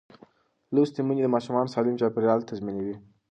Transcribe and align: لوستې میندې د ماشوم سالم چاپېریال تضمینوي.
لوستې 0.73 1.01
میندې 1.05 1.21
د 1.23 1.27
ماشوم 1.33 1.55
سالم 1.73 1.95
چاپېریال 2.01 2.39
تضمینوي. 2.49 2.95